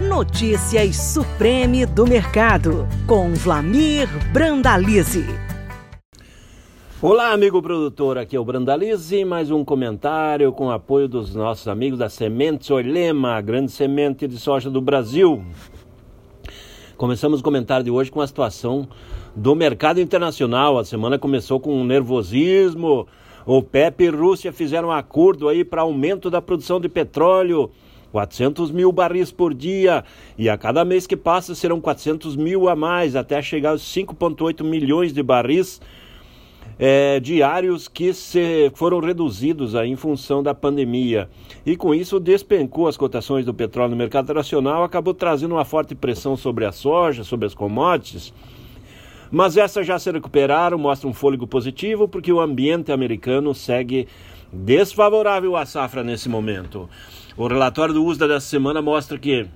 [0.00, 5.26] Notícias Supreme do Mercado, com Vlamir Brandalize.
[7.02, 11.98] Olá, amigo produtor, aqui é o Brandalize, mais um comentário com apoio dos nossos amigos
[11.98, 15.44] da Sementes Olema, a grande semente de soja do Brasil.
[16.96, 18.88] Começamos o comentário de hoje com a situação
[19.36, 20.78] do mercado internacional.
[20.78, 23.06] A semana começou com um nervosismo.
[23.44, 27.70] O PEP e Rússia fizeram um acordo aí para aumento da produção de petróleo
[28.12, 30.04] 400 mil barris por dia,
[30.36, 34.64] e a cada mês que passa serão 400 mil a mais, até chegar aos 5,8
[34.64, 35.80] milhões de barris
[36.82, 41.28] é, diários que se, foram reduzidos aí em função da pandemia.
[41.64, 45.94] E com isso despencou as cotações do petróleo no mercado internacional, acabou trazendo uma forte
[45.94, 48.32] pressão sobre a soja, sobre as commodities.
[49.30, 54.08] Mas essas já se recuperaram, mostram um fôlego positivo, porque o ambiente americano segue
[54.50, 56.88] desfavorável à safra nesse momento.
[57.36, 59.46] O relatório do USDA dessa semana mostra que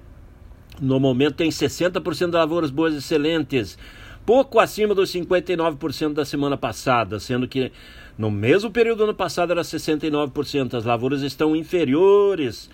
[0.80, 3.78] no momento tem 60% de lavouras boas excelentes,
[4.24, 7.72] pouco acima dos 59% da semana passada, sendo que
[8.16, 10.74] no mesmo período do ano passado era 69%.
[10.74, 12.70] As lavouras estão inferiores.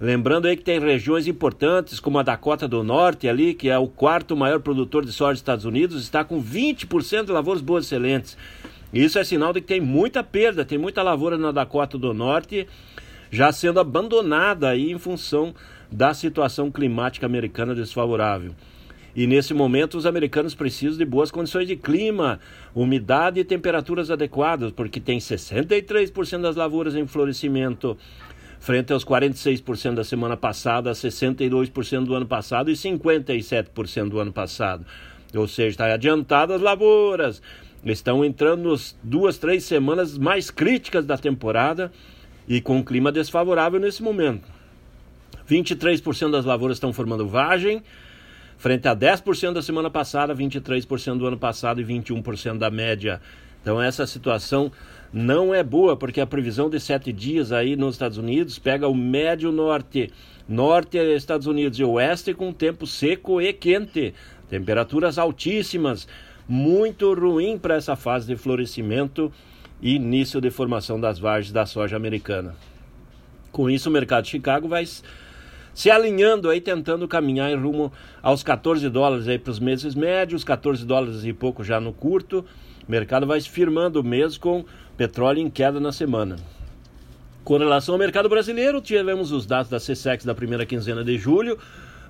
[0.00, 3.86] Lembrando aí que tem regiões importantes, como a Dakota do Norte ali, que é o
[3.86, 8.36] quarto maior produtor de soja dos Estados Unidos, está com 20% de lavouras boas excelentes.
[8.94, 12.66] Isso é sinal de que tem muita perda, tem muita lavoura na Dakota do Norte
[13.30, 15.54] já sendo abandonada aí em função
[15.90, 18.52] da situação climática americana desfavorável.
[19.14, 22.38] E nesse momento os americanos precisam de boas condições de clima,
[22.74, 27.96] umidade e temperaturas adequadas, porque tem 63% das lavouras em florescimento,
[28.60, 34.86] frente aos 46% da semana passada, 62% do ano passado e 57% do ano passado.
[35.34, 37.42] Ou seja, está adiantado as lavouras.
[37.84, 41.90] Estão entrando nas duas, três semanas mais críticas da temporada
[42.50, 44.42] e com um clima desfavorável nesse momento.
[45.48, 47.80] 23% das lavouras estão formando vagem,
[48.58, 53.20] frente a 10% da semana passada, 23% do ano passado e 21% da média.
[53.62, 54.72] Então essa situação
[55.12, 58.94] não é boa, porque a previsão de sete dias aí nos Estados Unidos pega o
[58.96, 60.10] médio norte,
[60.48, 64.12] norte Estados Unidos e oeste com tempo seco e quente,
[64.48, 66.08] temperaturas altíssimas,
[66.48, 69.32] muito ruim para essa fase de florescimento
[69.82, 72.54] e início de formação das vargens da soja americana.
[73.52, 74.84] Com isso, o mercado de Chicago vai
[75.74, 77.92] se alinhando aí, tentando caminhar em rumo
[78.22, 82.44] aos 14 dólares aí para os meses médios, 14 dólares e pouco já no curto.
[82.86, 84.64] O mercado vai se firmando mesmo com
[84.96, 86.36] petróleo em queda na semana.
[87.42, 91.58] Com relação ao mercado brasileiro, tivemos os dados da CSEX da primeira quinzena de julho,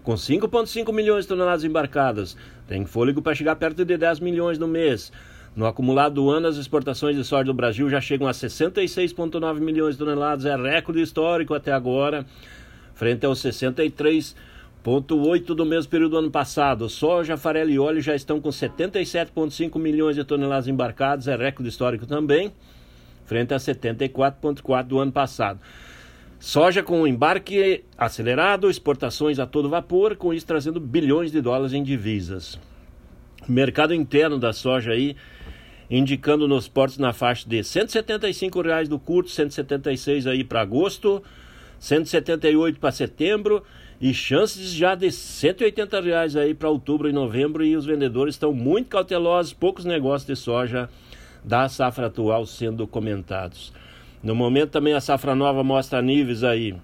[0.03, 2.37] com 5,5 milhões de toneladas embarcadas.
[2.67, 5.13] Tem fôlego para chegar perto de 10 milhões no mês.
[5.55, 9.97] No acumulado do ano, as exportações de soja do Brasil já chegam a 66,9 milhões
[9.97, 12.25] de toneladas, é recorde histórico até agora,
[12.95, 16.89] frente aos 63,8 do mesmo período do ano passado.
[16.89, 22.07] Soja, farelo e óleo já estão com 77,5 milhões de toneladas embarcadas, é recorde histórico
[22.07, 22.53] também,
[23.25, 25.59] frente a 74,4 do ano passado.
[26.39, 31.83] Soja com embarque acelerado, exportações a todo vapor, com isso trazendo bilhões de dólares em
[31.83, 32.57] divisas.
[33.49, 35.17] O mercado interno da soja aí
[35.91, 41.23] indicando nos portos na faixa de 175 reais do curto, 176 aí para agosto,
[41.81, 43.63] 178 para setembro
[44.01, 48.53] e chances já de 180 reais aí para outubro e novembro e os vendedores estão
[48.53, 50.89] muito cautelosos, poucos negócios de soja
[51.43, 53.73] da safra atual sendo comentados.
[54.23, 56.77] No momento também a safra nova mostra níveis aí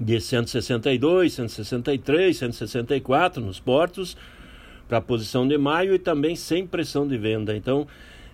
[0.00, 4.16] de 162, 163, 164 nos portos
[4.90, 7.56] para a posição de maio e também sem pressão de venda.
[7.56, 7.86] Então,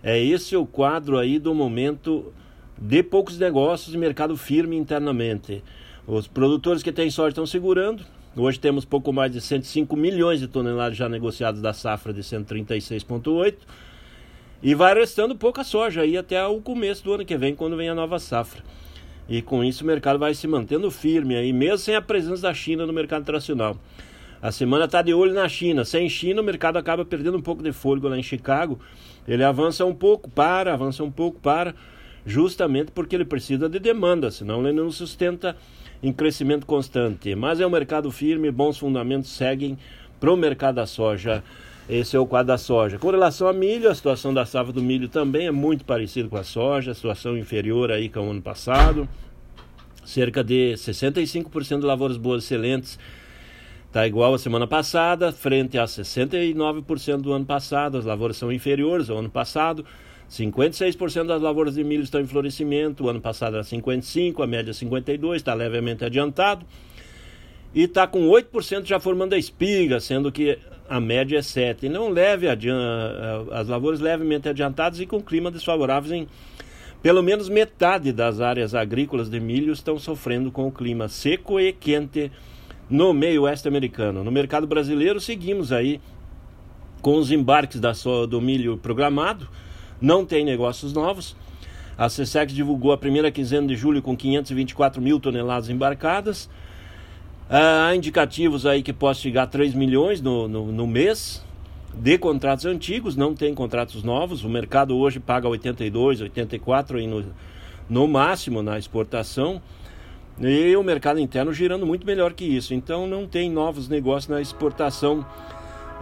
[0.02, 2.32] é esse o quadro aí do momento
[2.78, 5.62] de poucos negócios e mercado firme internamente.
[6.06, 8.02] Os produtores que têm sorte estão segurando.
[8.34, 13.56] Hoje temos pouco mais de 105 milhões de toneladas já negociadas da safra de 136,8.
[14.62, 17.90] E vai restando pouca soja aí até o começo do ano que vem, quando vem
[17.90, 18.62] a nova safra.
[19.28, 22.54] E com isso o mercado vai se mantendo firme aí, mesmo sem a presença da
[22.54, 23.76] China no mercado internacional.
[24.40, 25.84] A semana está de olho na China.
[25.84, 28.78] Sem China, o mercado acaba perdendo um pouco de fôlego lá em Chicago.
[29.26, 31.74] Ele avança um pouco, para, avança um pouco, para,
[32.24, 35.56] justamente porque ele precisa de demanda, senão ele não sustenta
[36.02, 37.34] em crescimento constante.
[37.34, 39.78] Mas é um mercado firme, bons fundamentos seguem
[40.20, 41.42] para o mercado da soja.
[41.88, 42.98] Esse é o quadro da soja.
[42.98, 46.36] Com relação a milho, a situação da safra do milho também é muito parecida com
[46.36, 49.08] a soja, situação inferior aí que o ano passado.
[50.04, 52.98] Cerca de 65% de lavouras boas excelentes
[53.86, 57.96] Está igual a semana passada, frente a 69% do ano passado.
[57.96, 59.84] As lavouras são inferiores ao ano passado.
[60.30, 63.04] 56% das lavouras de milho estão em florescimento.
[63.04, 66.66] O ano passado era 55%, a média 52%, está levemente adiantado.
[67.74, 70.58] e está com 8% já formando a espiga, sendo que
[70.88, 71.88] a média é 7%.
[71.88, 76.28] Não leve as lavouras levemente adiantadas e com clima desfavoráveis em
[77.02, 81.72] pelo menos metade das áreas agrícolas de milho estão sofrendo com o clima seco e
[81.72, 82.32] quente
[82.88, 84.22] no meio oeste americano.
[84.22, 86.00] No mercado brasileiro, seguimos aí
[87.02, 87.92] com os embarques da
[88.28, 89.48] do milho programado,
[90.00, 91.36] não tem negócios novos.
[91.96, 96.48] A CSEX divulgou a primeira quinzena de julho com 524 mil toneladas embarcadas.
[97.48, 101.44] Há indicativos aí que possa chegar a 3 milhões no, no, no mês
[101.94, 104.44] de contratos antigos, não tem contratos novos.
[104.44, 107.24] O mercado hoje paga 82, 84 aí no,
[107.88, 109.62] no máximo na exportação.
[110.38, 112.74] E o mercado interno girando muito melhor que isso.
[112.74, 115.24] Então não tem novos negócios na exportação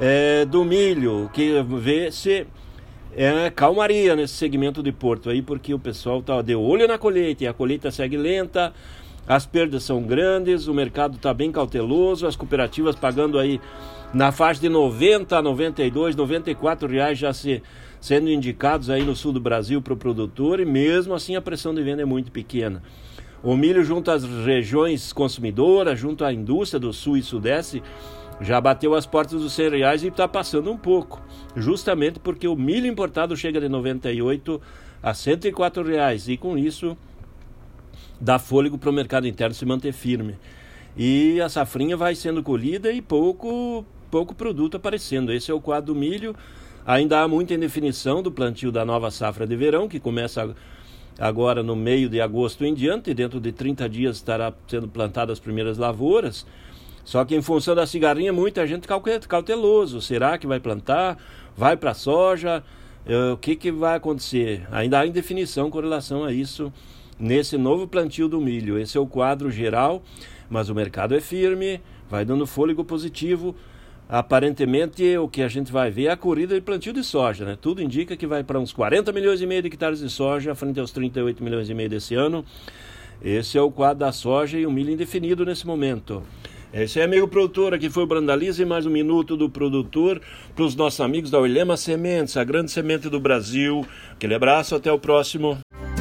[0.00, 2.46] é, do milho, que vê se
[3.16, 7.44] é calmaria nesse segmento de Porto aí, porque o pessoal está de olho na colheita
[7.44, 8.72] e a colheita segue lenta
[9.26, 13.58] as perdas são grandes, o mercado está bem cauteloso, as cooperativas pagando aí
[14.12, 17.62] na faixa de 90 a 92, 94 reais já se,
[18.00, 21.74] sendo indicados aí no sul do Brasil para o produtor e mesmo assim a pressão
[21.74, 22.82] de venda é muito pequena.
[23.44, 27.82] O milho junto às regiões consumidoras, junto à indústria do sul e sudeste,
[28.40, 31.20] já bateu as portas dos cereais e está passando um pouco,
[31.54, 34.60] justamente porque o milho importado chega de 98
[35.02, 36.96] a 104 reais e com isso
[38.18, 40.36] dá fôlego para o mercado interno se manter firme.
[40.96, 45.30] E a safrinha vai sendo colhida e pouco, pouco produto aparecendo.
[45.30, 46.34] Esse é o quadro do milho.
[46.86, 50.54] Ainda há muita indefinição do plantio da nova safra de verão, que começa
[51.18, 53.14] agora no meio de agosto em diante.
[53.14, 56.46] Dentro de 30 dias estará sendo plantadas as primeiras lavouras.
[57.04, 58.88] Só que em função da cigarrinha, muita gente
[59.28, 60.00] cauteloso.
[60.00, 61.18] Será que vai plantar?
[61.56, 62.64] Vai para a soja?
[63.06, 64.66] Eh, o que, que vai acontecer?
[64.70, 66.72] Ainda há indefinição com relação a isso
[67.18, 68.78] nesse novo plantio do milho.
[68.78, 70.02] Esse é o quadro geral,
[70.48, 73.54] mas o mercado é firme, vai dando fôlego positivo.
[74.08, 77.56] Aparentemente, o que a gente vai ver é a corrida de plantio de soja, né?
[77.60, 80.78] Tudo indica que vai para uns 40 milhões e meio de hectares de soja, frente
[80.78, 82.44] aos 38 milhões e meio desse ano.
[83.22, 86.22] Esse é o quadro da soja e o milho indefinido nesse momento.
[86.72, 90.20] Esse é amigo produtor, aqui foi o Brandalize, mais um minuto do produtor
[90.56, 93.86] para os nossos amigos da Olhema Sementes, a grande semente do Brasil.
[94.10, 95.63] Aquele abraço, até o próximo.